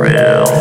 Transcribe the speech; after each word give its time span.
Real. 0.00 0.59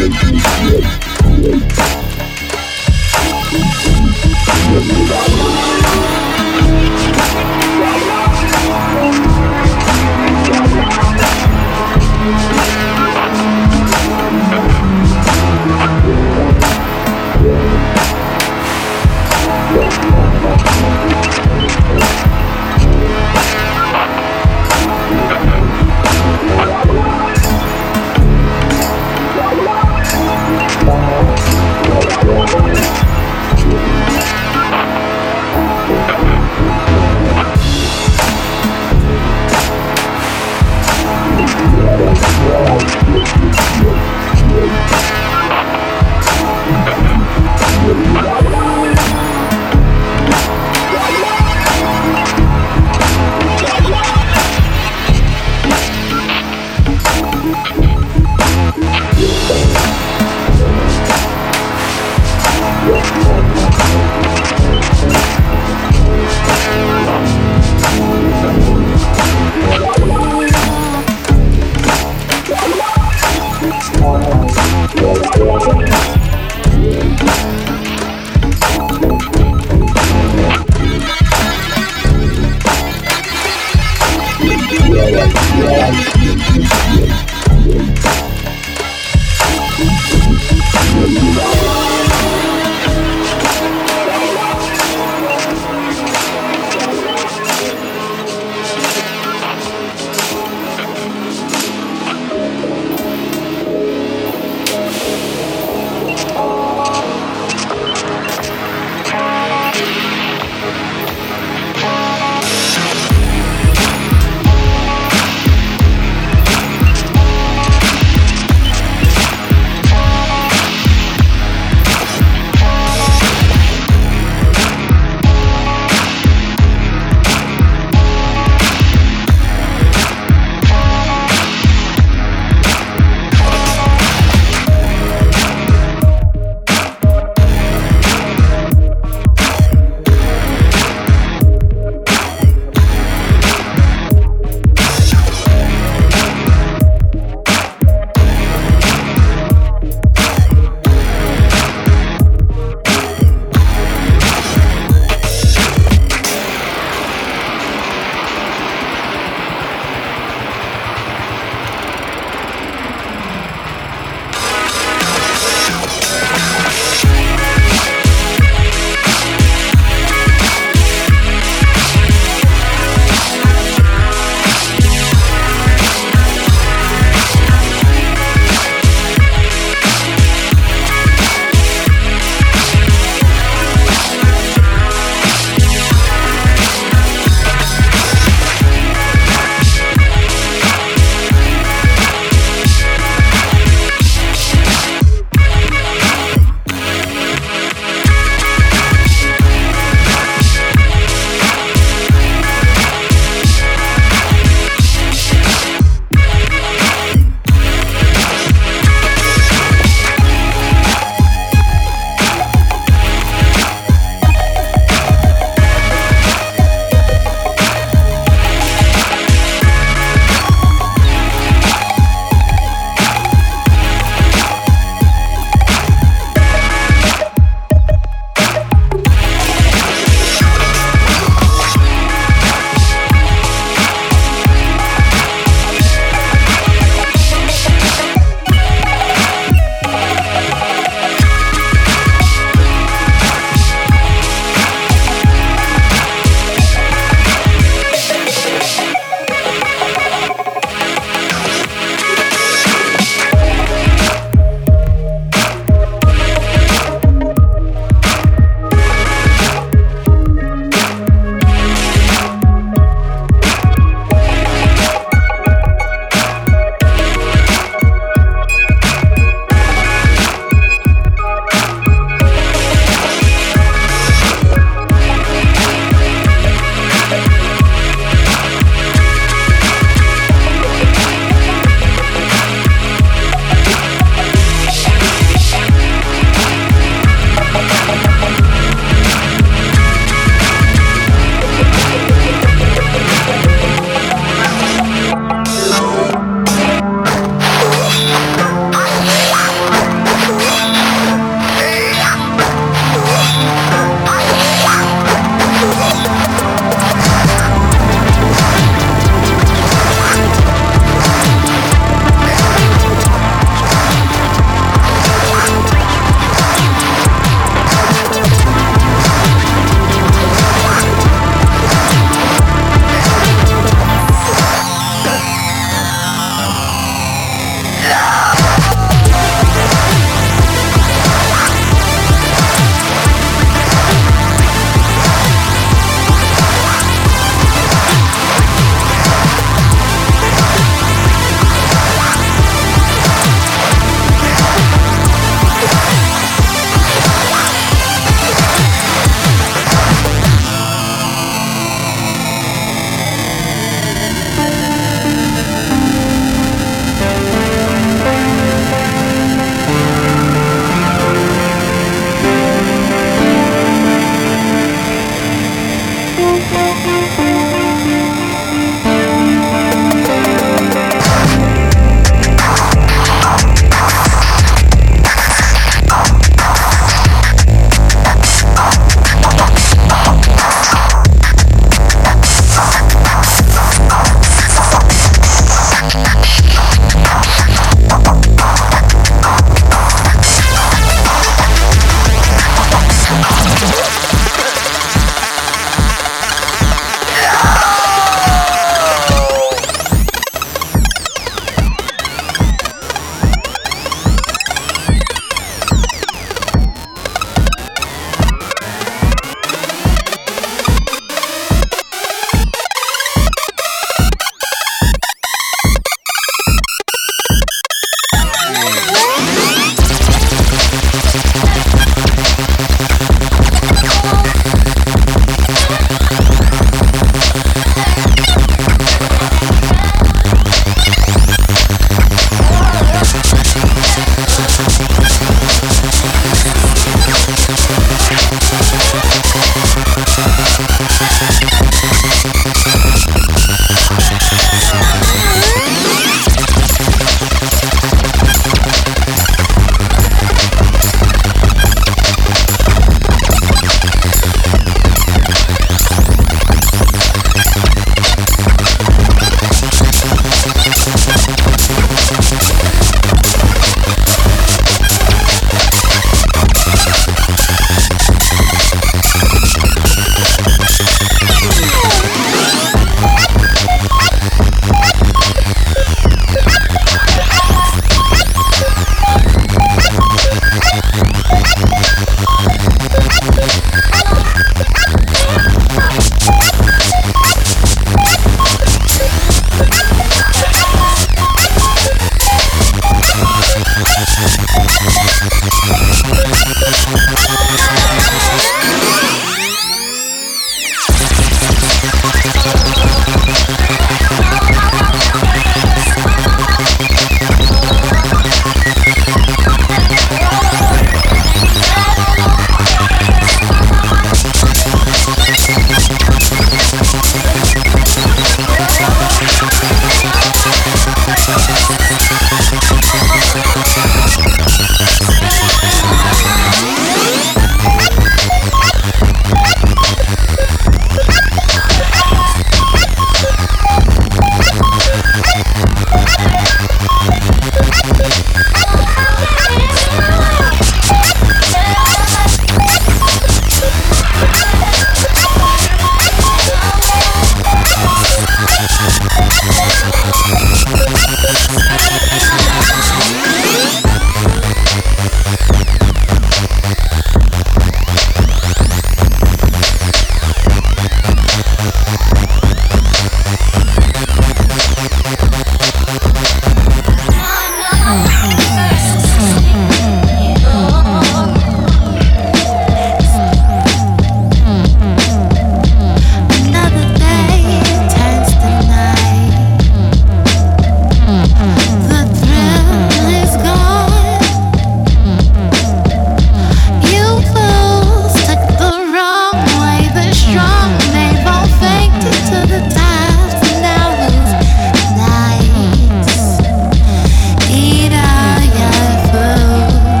Yeah. 0.00 1.90